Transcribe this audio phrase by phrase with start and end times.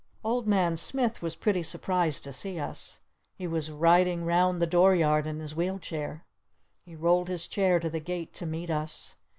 [0.23, 3.01] Old Man Smith was pretty surprised to see us.
[3.35, 6.25] He was riding round the door yard in his wheel chair.
[6.83, 9.15] He rolled his chair to the gate to meet us.